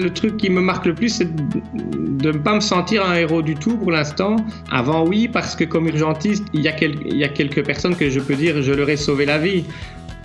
[0.00, 3.42] Le truc qui me marque le plus, c'est de ne pas me sentir un héros
[3.42, 4.36] du tout pour l'instant.
[4.70, 8.62] Avant, oui, parce que comme urgentiste, il y, a quelques personnes que je peux dire,
[8.62, 9.64] je leur ai sauvé la vie.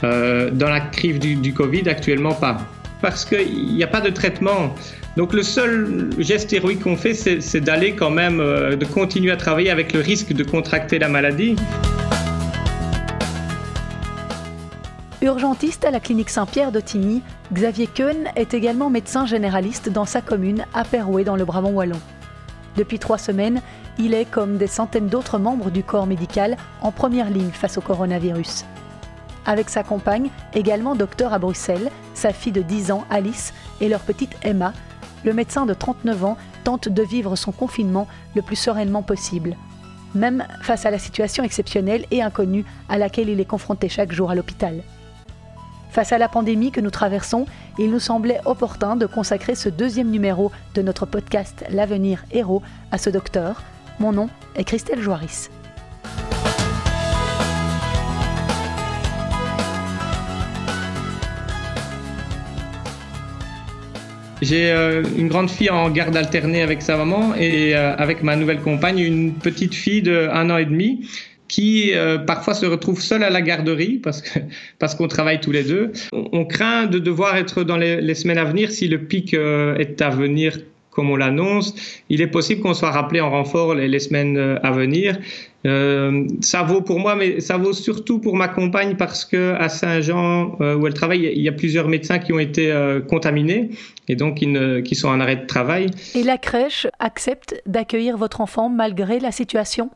[0.04, 2.58] Euh, dans la crise du, du Covid, actuellement pas.
[3.02, 4.76] Parce qu'il n'y a pas de traitement.
[5.18, 9.38] Donc le seul geste héroïque qu'on fait, c'est d'aller quand même, euh, de continuer à
[9.38, 11.56] travailler avec le risque de contracter la maladie.
[15.26, 20.68] Urgentiste à la clinique Saint-Pierre d'Ottigny, Xavier Keun est également médecin généraliste dans sa commune,
[20.72, 22.00] à Perouet, dans le Brabant wallon.
[22.76, 23.60] Depuis trois semaines,
[23.98, 27.82] il est, comme des centaines d'autres membres du corps médical, en première ligne face au
[27.82, 28.66] coronavirus.
[29.48, 34.02] Avec sa compagne, également docteur à Bruxelles, sa fille de 10 ans, Alice, et leur
[34.02, 34.74] petite Emma,
[35.24, 39.58] le médecin de 39 ans tente de vivre son confinement le plus sereinement possible,
[40.14, 44.30] même face à la situation exceptionnelle et inconnue à laquelle il est confronté chaque jour
[44.30, 44.84] à l'hôpital.
[45.96, 47.46] Face à la pandémie que nous traversons,
[47.80, 52.98] il nous semblait opportun de consacrer ce deuxième numéro de notre podcast L'avenir héros à
[52.98, 53.64] ce docteur.
[54.02, 55.48] Mon nom est Christelle Joaris.
[64.42, 68.36] J'ai euh, une grande fille en garde alternée avec sa maman et euh, avec ma
[68.36, 71.08] nouvelle compagne, une petite fille de un an et demi
[71.48, 74.40] qui euh, parfois se retrouve seule à la garderie parce que
[74.80, 75.92] parce qu'on travaille tous les deux.
[76.12, 80.02] On, craint de devoir être dans les, semaines à venir si le pic euh, est
[80.02, 80.58] à venir
[80.96, 81.76] comme on l'annonce.
[82.10, 85.20] Il est possible qu'on soit rappelé en renfort les, les semaines euh, à venir.
[85.68, 89.68] Euh, ça vaut pour moi, mais ça vaut surtout pour ma compagne parce que à
[89.68, 92.74] Saint-Jean, euh, où elle travaille, il y a plusieurs médecins qui ont été
[93.10, 93.72] contaminés
[94.08, 95.88] et donc qui sont en arrêt de travail.
[96.14, 99.90] Et la crèche accepte d'accueillir votre enfant malgré la situation?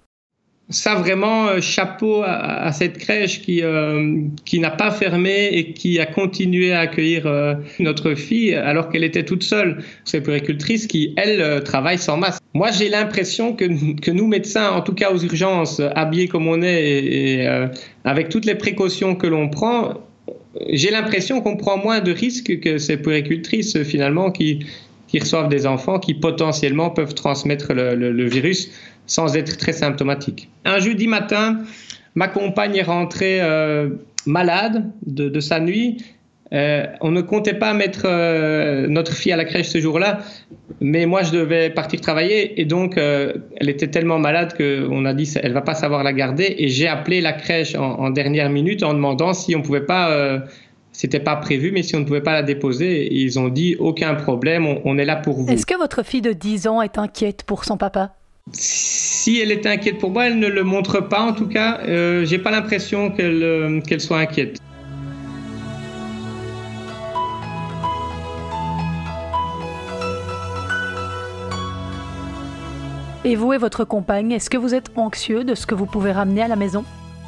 [0.70, 6.00] Ça vraiment euh, chapeau à, cette crèche qui euh, qui n'a pas fermé et qui
[6.00, 9.84] a continué à accueillir euh, notre fille alors qu'elle était toute seule.
[10.06, 12.42] C'est puricultrice qui elle travaille sans masque.
[12.54, 13.66] Moi j'ai l'impression que
[14.00, 17.48] que nous médecins, en tout cas aux urgences, habillés comme on est et, et
[18.04, 19.96] avec toutes les précautions que l'on prend,
[20.72, 24.66] j'ai l'impression qu'on prend moins de risques que ces puricultrices finalement qui
[25.08, 28.70] qui reçoivent des enfants qui potentiellement peuvent transmettre le, le virus
[29.10, 30.50] sans être très symptomatique.
[30.64, 31.58] Un jeudi matin,
[32.16, 33.90] ma compagne est rentrée euh,
[34.26, 35.98] malade de, sa nuit.
[36.54, 40.20] Euh, on ne comptait pas mettre euh, notre fille à la crèche ce jour-là,
[40.80, 45.32] mais moi je devais partir travailler et donc elle était tellement malade qu'on a dit
[45.42, 48.94] elle va pas savoir la garder et j'ai appelé la crèche en, dernière minute en
[48.94, 50.42] demandant si on pouvait pas
[50.92, 54.16] c'était pas prévu, mais si on ne pouvait pas la déposer, ils ont dit aucun
[54.16, 55.50] problème, on, on est là pour vous.
[55.50, 58.19] Est-ce que votre fille de 10 ans est inquiète pour son papa?
[58.54, 61.80] Si elle est inquiète pour moi, elle ne le montre pas en tout cas.
[61.88, 64.60] Euh, J'ai pas l'impression qu'elle euh, qu soit inquiète.
[73.26, 76.12] Et vous et votre compagne, est-ce que vous êtes anxieux de ce que vous pouvez
[76.12, 76.86] ramener à la maison?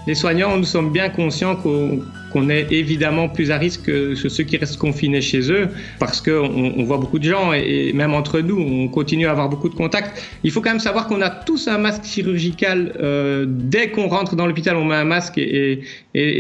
[0.08, 2.00] Les soignants, nous sommes bien conscients qu'on
[2.32, 5.68] qu'on est évidemment plus à risque que ceux qui restent confinés chez eux
[6.00, 9.50] parce qu'on on voit beaucoup de gens et, même entre nous, on continue à avoir
[9.50, 10.22] beaucoup de contacts.
[10.44, 12.94] Il faut quand même savoir qu'on a tous un masque chirurgical.
[13.00, 15.84] Euh, dès qu'on rentre dans l'hôpital, on met un masque et,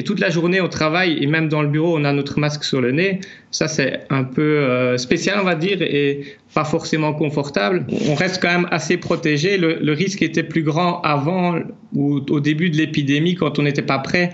[0.05, 2.81] toute la journée au travail et même dans le bureau, on a notre masque sur
[2.81, 3.19] le nez.
[3.51, 7.85] Ça, c'est un peu euh, spécial, on va dire, et pas forcément confortable.
[8.09, 9.57] On reste quand même assez protégé.
[9.57, 11.59] Le, le risque était plus grand avant
[11.93, 14.33] ou au début de l'épidémie quand on n'était pas prêt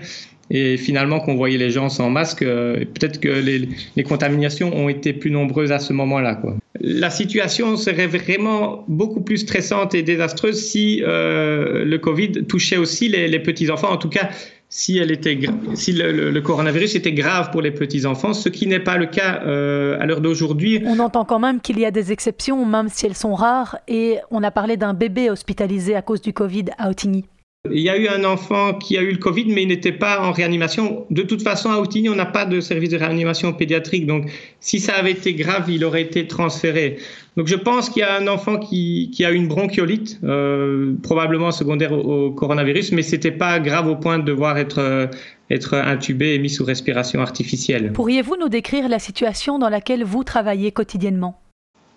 [0.50, 5.12] et finalement qu'on voyait les gens sans masque, euh, peut-être que les, contaminations ont été
[5.12, 6.40] plus nombreuses à ce moment-là.
[6.80, 13.08] La situation serait vraiment beaucoup plus stressante et désastreuse si euh, le Covid touchait aussi
[13.08, 14.30] les, petits-enfants, en tout cas
[14.70, 19.06] si le, le, le, coronavirus était grave pour les petits-enfants, ce qui n'est pas le
[19.06, 20.82] cas euh, à l'heure d'aujourd'hui.
[20.84, 24.18] On entend quand même qu'il y a des exceptions, même si elles sont rares, et
[24.30, 27.24] on a parlé d'un bébé hospitalisé à cause du Covid à Otigny.
[27.70, 30.20] Il y a eu un enfant qui a eu le Covid, mais il n'était pas
[30.20, 31.06] en réanimation.
[31.10, 34.06] De toute façon, à Outigny, on n'a pas de service de réanimation pédiatrique.
[34.06, 34.30] Donc,
[34.60, 36.98] si ça avait été grave, il aurait été transféré.
[37.36, 41.50] Donc, je pense qu'il y a un enfant qui, qui a une bronchiolite, euh, probablement
[41.50, 45.06] secondaire au, coronavirus, mais c'était pas grave au point de devoir être, euh,
[45.50, 47.92] être intubé et mis sous respiration artificielle.
[47.92, 51.40] Pourriez-vous nous décrire la situation dans laquelle vous travaillez quotidiennement?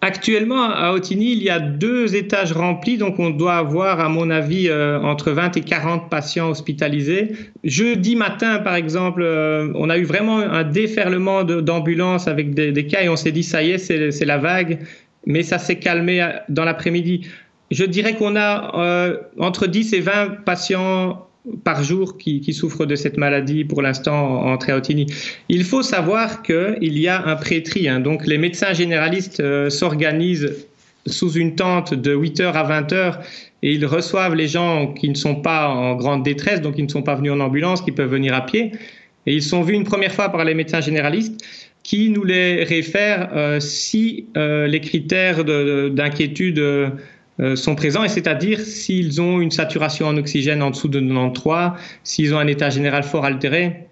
[0.04, 4.32] Actuellement, à Otigny, il y a deux étages remplis, donc on doit avoir, à mon
[4.32, 7.36] avis, euh, entre 20 et 40 patients hospitalisés.
[7.64, 13.04] Jeudi matin, par exemple, euh, on a eu vraiment un déferlement d'ambulances avec des, cas
[13.04, 14.80] et on s'est dit, ça y est, c'est la vague,
[15.28, 17.28] mais ça s'est calmé dans l'après-midi.
[17.70, 21.28] Je dirais qu'on a euh, entre 10 et 20 patients
[21.64, 25.08] par jour qui, souffrent de cette maladie pour l'instant en, Tréotini.
[25.50, 27.88] Il faut savoir qu'il y a un pré-tri.
[27.88, 28.00] Hein.
[28.00, 30.54] donc les médecins généralistes euh, s'organisent
[31.08, 33.20] sous une tente de 8h à 20h
[33.64, 36.90] et ils reçoivent les gens qui ne sont pas en grande détresse, donc qui ne
[36.90, 38.72] sont pas venus en ambulance, qui peuvent venir à pied.
[39.26, 41.44] Et ils sont vus une première fois par les médecins généralistes
[41.84, 46.60] qui nous les réfèrent euh, si euh, les critères d'inquiétude
[47.56, 51.72] sont présents, et c'est-à-dire s'ils ont une saturation en oxygène en dessous de 93,
[52.04, 53.88] s'ils ont un état général fort altéré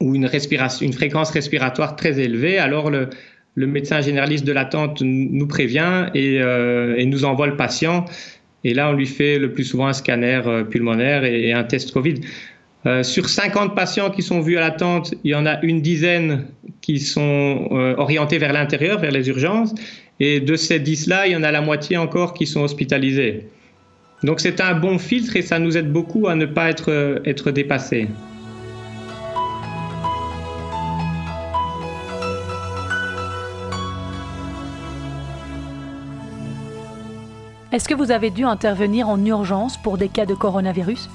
[0.00, 3.08] ou une, fréquence respiratoire très élevée, alors le,
[3.56, 8.06] médecin généraliste de l'attente nous prévient et, et, nous envoie le patient.
[8.64, 10.40] Et là, on lui fait le plus souvent un scanner
[10.70, 12.14] pulmonaire et, un test Covid.
[12.86, 16.46] Euh, sur 50 patients qui sont vus à l'attente, il y en a une dizaine
[16.80, 19.74] qui sont euh, orientés vers l'intérieur, vers les urgences.
[20.20, 23.48] Et de ces 10-là, il y en a la moitié encore qui sont hospitalisés.
[24.22, 27.18] Donc c'est un bon filtre et ça nous aide beaucoup à ne pas être, euh,
[27.24, 28.06] être dépassés.
[37.72, 41.08] Est-ce que vous avez dû intervenir en urgence pour des cas de coronavirus?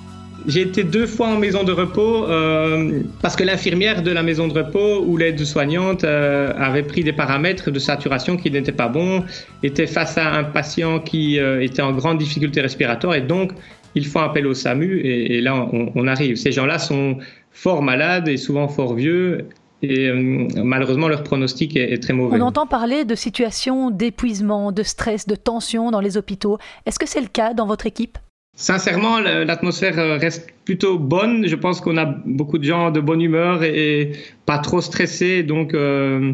[0.47, 4.47] J'ai été deux fois en maison de repos euh, parce que l'infirmière de la maison
[4.47, 9.24] de repos ou l'aide-soignante euh, avait pris des paramètres de saturation qui n'étaient pas bons,
[9.63, 13.51] était face à un patient qui euh, était en grande difficulté respiratoire et donc
[13.95, 16.36] ils font appel au SAMU et, là on, on, arrive.
[16.36, 17.18] Ces gens-là sont
[17.51, 19.47] fort malades et souvent fort vieux
[19.81, 22.38] et malheureusement leur pronostic est, très mauvais.
[22.38, 26.57] On entend parler de situations d'épuisement, de stress, de tension dans les hôpitaux.
[26.86, 28.18] Est-ce que c'est le cas dans votre équipe?
[28.57, 31.46] Sincèrement, l'atmosphère euh, reste plutôt bonne.
[31.46, 34.13] Je pense qu'on a beaucoup de gens de bonne humeur et,
[34.46, 35.44] pas trop stressés.
[35.44, 36.31] Donc, euh,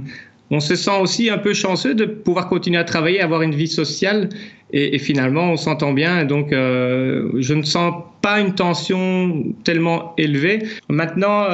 [0.51, 3.67] on se sent aussi un peu chanceux de pouvoir continuer à travailler, avoir une vie
[3.67, 4.29] sociale.
[4.73, 6.23] Et, finalement, on s'entend bien.
[6.23, 10.59] Donc, euh, je ne sens pas une tension tellement élevée.
[10.89, 11.47] Maintenant,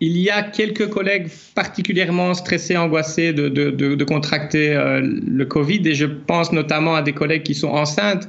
[0.00, 5.82] il y a quelques collègues particulièrement stressés, angoissés de, de, contracter le Covid.
[5.86, 8.28] Et je pense notamment à des collègues qui sont enceintes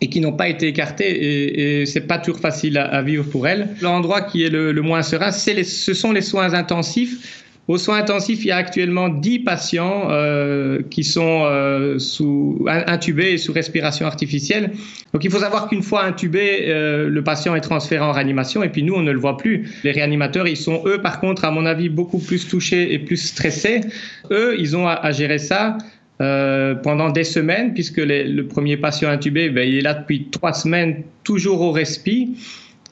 [0.00, 3.48] et qui n'ont pas été écartées et, et c'est pas toujours facile à, vivre pour
[3.48, 3.68] elles.
[3.80, 7.44] L'endroit qui est le, moins serein, c'est ce sont les soins intensifs.
[7.66, 13.32] Aux soins intensifs, il y a actuellement 10 patients euh, qui sont euh, sous, intubés
[13.32, 14.72] et sous respiration artificielle.
[15.12, 18.70] Donc il faut savoir qu'une fois intubé, euh, le patient est transféré en réanimation et
[18.70, 19.68] puis nous, on ne le voit plus.
[19.84, 23.18] Les réanimateurs, ils sont eux, par contre, à mon avis, beaucoup plus touchés et plus
[23.18, 23.82] stressés.
[24.30, 25.76] Eux, ils ont à, à gérer ça.
[26.20, 30.52] Euh, pendant des semaines, puisque le premier patient intubé, ben, il est là depuis trois
[30.52, 32.36] semaines, toujours au respi.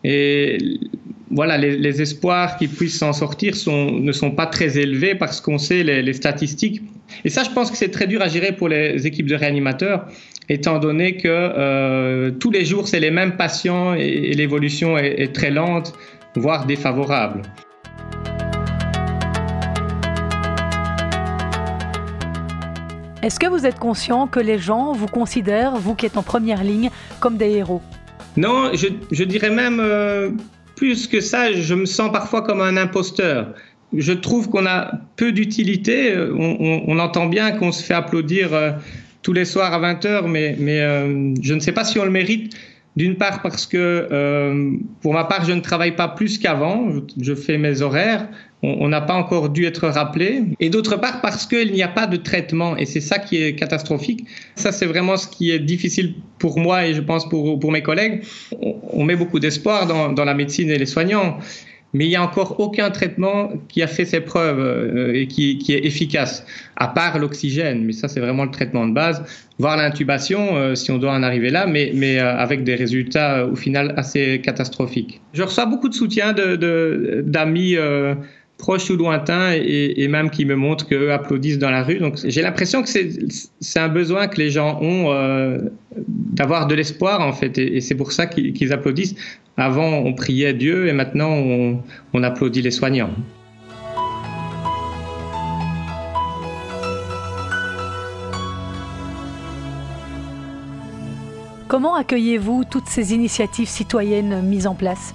[0.04, 0.58] Et
[1.30, 5.82] voilà, les, espoirs qu'il puisse s'en sortir ne sont pas très élevés parce qu'on sait
[5.82, 6.82] les, statistiques.
[7.24, 10.06] Et ça, je pense que c'est très dur à gérer pour les équipes de réanimateurs,
[10.48, 15.50] étant donné que euh, tous les jours, c'est les mêmes patients et, l'évolution est très
[15.50, 15.94] lente,
[16.36, 17.42] voire défavorable.
[23.26, 26.62] Est-ce que vous êtes conscient que les gens vous considèrent, vous qui êtes en première
[26.62, 27.82] ligne, comme des héros?
[28.36, 30.30] Non, je, dirais même euh,
[30.76, 33.52] plus que ça, je me sens parfois comme un imposteur.
[33.92, 36.14] Je trouve qu'on a peu d'utilité.
[36.16, 38.70] On, entend bien qu'on se fait applaudir euh,
[39.22, 42.54] tous les soirs à 20h, mais, euh, je ne sais pas si on le mérite.
[42.96, 44.08] D'une part parce que
[45.02, 46.88] pour ma part, je ne travaille pas plus qu'avant,
[47.20, 48.26] je, fais mes horaires
[48.62, 50.42] on n'a pas encore dû être rappelé.
[50.60, 52.76] Et d'autre part, parce qu'il n'y a pas de traitement.
[52.76, 54.26] Et c'est ça qui est catastrophique.
[54.54, 57.82] Ça, c'est vraiment ce qui est difficile pour moi et je pense pour, pour mes
[57.82, 58.22] collègues.
[58.60, 61.38] On, met beaucoup d'espoir dans, dans, la médecine et les soignants.
[61.92, 65.58] Mais il n'y a encore aucun traitement qui a fait ses preuves euh, et qui,
[65.58, 66.44] qui, est efficace,
[66.76, 67.84] à part l'oxygène.
[67.84, 69.22] Mais ça, c'est vraiment le traitement de base.
[69.58, 73.46] Voir l'intubation, euh, si on doit en arriver là, mais, mais euh, avec des résultats
[73.46, 75.20] au final assez catastrophiques.
[75.32, 77.74] Je reçois beaucoup de soutien d'amis.
[77.74, 78.16] De,
[78.58, 81.98] proches ou lointains et, même qui me montrent qu'eux applaudissent dans la rue.
[81.98, 85.58] Donc j'ai l'impression que c'est un besoin que les gens ont euh,
[86.06, 89.14] d'avoir de l'espoir en fait et, c'est pour ça qu'ils applaudissent.
[89.56, 91.82] Avant on priait Dieu et maintenant on,
[92.12, 93.10] on applaudit les soignants.
[101.68, 105.14] Comment accueillez-vous toutes ces initiatives citoyennes mises en place?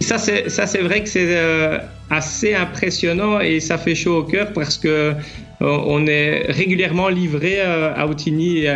[0.00, 1.78] Ça, c'est, ça, c'est vrai que c'est euh,
[2.10, 5.14] assez impressionnant et ça fait chaud au cœur parce que euh,
[5.60, 8.66] on est régulièrement livré euh, à Outigny,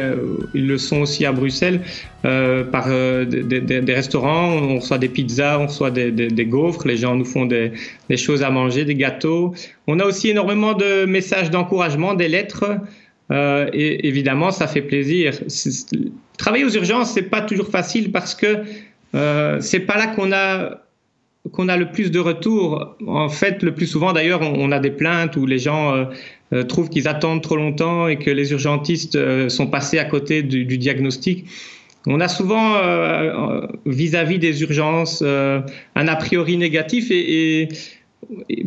[0.55, 1.81] ils le sont aussi à Bruxelles,
[2.23, 4.53] par des, restaurants.
[4.55, 7.73] On reçoit des pizzas, on reçoit des, gaufres, les gens nous font des,
[8.17, 9.55] choses à manger, des gâteaux.
[9.87, 12.65] On a aussi énormément de messages d'encouragement, des lettres.
[13.31, 15.33] et évidemment, ça fait plaisir.
[16.39, 18.65] Travailler aux urgences, c'est pas toujours facile parce que
[19.15, 20.83] euh, c'est pas là qu'on a
[21.53, 22.97] qu'on a le plus de retours.
[23.07, 26.05] En fait, le plus souvent, d'ailleurs, on, a des plaintes où les gens euh,
[26.53, 30.43] euh, trouvent qu'ils attendent trop longtemps et que les urgentistes euh, sont passés à côté
[30.43, 31.47] du, diagnostic.
[32.07, 32.81] On a souvent,
[33.85, 37.69] vis-à-vis des urgences, un a priori négatif et,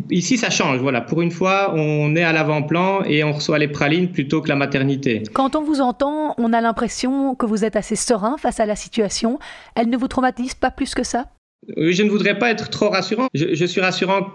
[0.08, 0.78] ici, ça change.
[0.78, 4.48] Voilà, pour une fois, on est à l'avant-plan et on reçoit les pralines plutôt que
[4.48, 5.24] la maternité.
[5.32, 8.76] Quand on vous entend, on a l'impression que vous êtes assez serein face à la
[8.76, 9.40] situation.
[9.74, 11.26] Elle ne vous traumatise pas plus que ça?
[11.76, 13.28] Je ne voudrais pas être trop rassurant.
[13.34, 14.28] Je, suis rassurant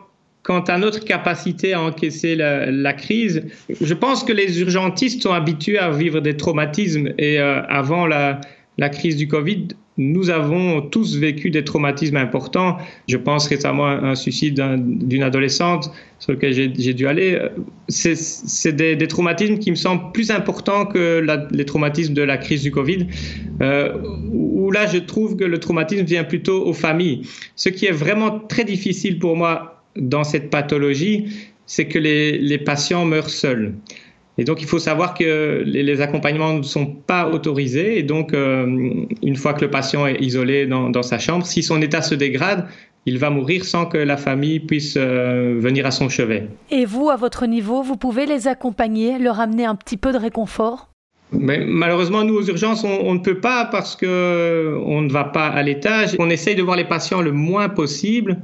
[0.44, 3.44] quant à notre capacité à encaisser la, crise.
[3.82, 8.42] Je pense que les urgentistes sont habitués à vivre des traumatismes et euh, avant la,
[8.78, 12.78] la crise du Covid, nous avons tous vécu des traumatismes importants.
[13.10, 17.38] Je pense récemment à un suicide d'une adolescente sur lequel j'ai dû aller.
[17.90, 22.72] C'est des, traumatismes qui me semblent plus importants que les traumatismes de la crise du
[22.72, 23.08] Covid,
[23.62, 23.98] euh,
[24.32, 27.28] où là, je trouve que le traumatisme vient plutôt aux familles.
[27.58, 31.26] Ce qui est vraiment très difficile pour moi dans cette pathologie,
[31.66, 33.74] c'est que les, les patients meurent seuls.
[34.40, 38.00] Et donc, il faut savoir que les, accompagnements ne sont pas autorisés.
[38.00, 38.66] Et donc, euh,
[39.22, 42.66] une fois que le patient est isolé dans, sa chambre, si son état se dégrade,
[43.06, 46.48] il va mourir sans que la famille puisse euh, venir à son chevet.
[46.72, 50.18] Et vous, à votre niveau, vous pouvez les accompagner, leur amener un petit peu de
[50.18, 50.90] réconfort?
[51.34, 55.48] Mais malheureusement, nous aux urgences, on, ne peut pas parce que on ne va pas
[55.48, 56.16] à l'étage.
[56.18, 58.38] On essaye de voir les patients le moins possible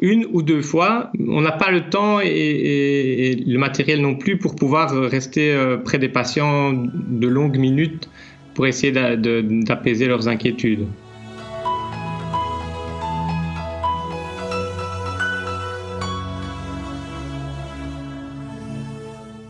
[0.00, 1.10] une ou deux fois.
[1.18, 5.98] On n'a pas le temps et, le matériel non plus pour pouvoir rester euh, près
[5.98, 8.08] des patients de longues minutes
[8.54, 10.86] pour essayer d'apaiser leurs inquiétudes.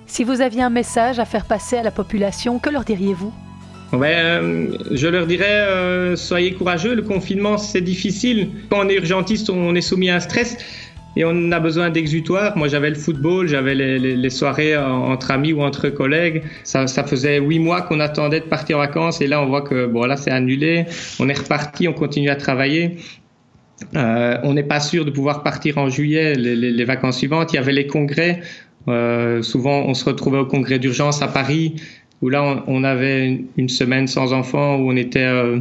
[0.07, 3.33] Si vous aviez un message à faire passer à la population, que leur diriez-vous?
[3.93, 8.51] Ben, je leur dirais, euh, soyez courageux, le confinement c'est difficile.
[8.71, 10.59] Quand on est urgentiste, on est soumis à un stress
[11.17, 12.57] et on a besoin d'exutoire.
[12.57, 16.43] Moi j'avais le football, j'avais les, soirées entre amis ou entre collègues.
[16.65, 19.87] Ça, faisait huit mois qu'on attendait de partir en vacances et là on voit que
[19.87, 20.85] bon là c'est annulé.
[21.19, 22.99] On est reparti, on continue à travailler.
[23.97, 27.53] Euh, on n'est pas sûr de pouvoir partir en juillet, les, vacances suivantes.
[27.53, 28.43] Il y avait les congrès.
[28.89, 31.77] Euh, souvent, on se retrouvait au congrès d'urgence à Paris
[32.23, 35.61] où là, on, avait une, semaine sans enfants, où on était, euh,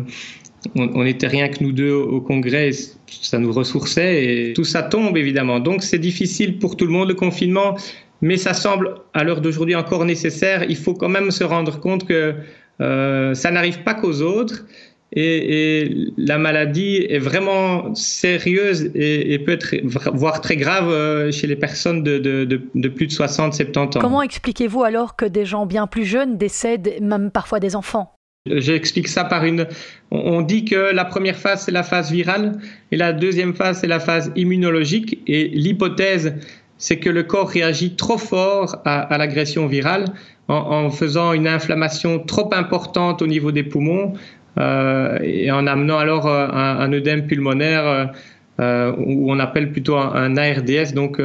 [0.76, 2.72] on, était rien que nous deux au, congrès,
[3.08, 5.60] ça nous ressourçait, et tout ça tombe évidemment.
[5.60, 7.78] Donc c'est difficile pour tout le monde le confinement,
[8.22, 10.66] mais ça semble à l'heure d'aujourd'hui encore nécessaire.
[10.68, 12.34] Il faut quand même se rendre compte que
[12.82, 14.66] euh, ça n'arrive pas qu'aux autres
[15.14, 19.76] et, la maladie est vraiment sérieuse et, peut être
[20.14, 23.90] voire très grave euh, chez les personnes de, plus de 60-70 ans.
[24.00, 28.14] Comment expliquez-vous alors que des gens bien plus jeunes décèdent, même parfois des enfants?
[28.50, 29.68] J'explique ça par une.
[30.12, 32.60] On dit que la première phase, c'est la phase virale
[32.92, 35.20] et la deuxième phase, c'est la phase immunologique.
[35.28, 36.34] Et l'hypothèse,
[36.78, 40.06] c'est que le corps réagit trop fort à, l'agression virale
[40.48, 44.14] en, faisant une inflammation trop importante au niveau des poumons,
[44.58, 48.12] et en amenant alors euh, un, œdème pulmonaire
[48.60, 50.94] euh, où on appelle plutôt un, ARDS.
[50.94, 51.22] Donc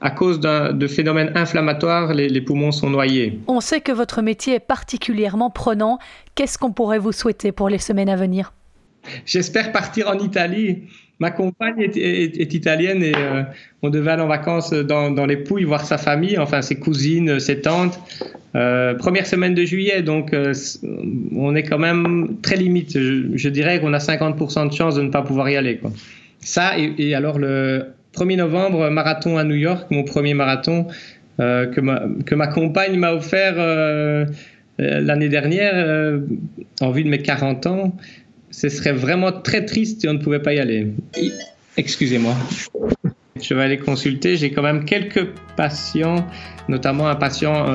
[0.00, 3.40] à cause de phénomènes inflammatoires, les, les, poumons sont noyés.
[3.46, 5.98] On sait que votre métier est particulièrement prenant.
[6.34, 8.52] Qu'est-ce qu'on pourrait vous souhaiter pour les semaines à venir?
[9.26, 10.84] J'espère partir en Italie.
[11.20, 13.12] Ma compagne est, italienne et
[13.82, 17.60] on devait aller en vacances dans, les Pouilles voir sa famille, enfin ses cousines, ses
[17.60, 18.00] tantes.
[18.56, 20.54] Euh, première semaine de juillet, donc euh,
[21.34, 22.92] on est quand même très limite.
[22.92, 25.80] Je, dirais qu'on a 50% de chance de ne pas pouvoir y aller.
[26.40, 30.86] Ça, et, alors le 1er novembre, marathon à New York, mon premier marathon
[31.40, 33.56] euh, que, ma, que ma compagne m'a offert
[34.78, 36.20] l'année dernière
[36.80, 37.96] en vue de mes 40 ans.
[38.54, 40.92] Ce serait vraiment très triste si on ne pouvait pas y aller.
[41.76, 42.34] Excusez-moi.
[43.42, 44.36] Je vais aller consulter.
[44.36, 46.24] J'ai quand même quelques patients,
[46.68, 47.66] notamment un patient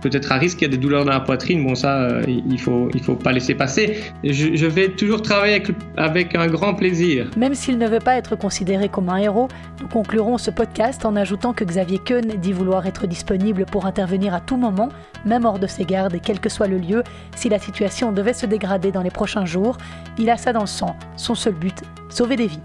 [0.00, 1.64] peut-être à risque, il y a des douleurs dans la poitrine.
[1.64, 4.00] Bon, ça, euh, il faut, il faut pas laisser passer.
[4.24, 7.30] Je, vais toujours travailler avec, avec, un grand plaisir.
[7.36, 9.48] Même s'il ne veut pas être considéré comme un héros,
[9.80, 14.34] nous conclurons ce podcast en ajoutant que Xavier Keun dit vouloir être disponible pour intervenir
[14.34, 14.88] à tout moment,
[15.24, 17.02] même hors de ses gardes et quel que soit le lieu,
[17.36, 19.76] si la situation devait se dégrader dans les prochains jours.
[20.18, 20.96] Il a ça dans le sang.
[21.16, 22.60] Son seul but, sauver des vies.